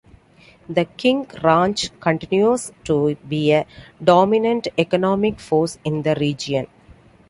[0.67, 3.67] The King Ranch continues to be a
[4.03, 6.65] dominant economic force in the region.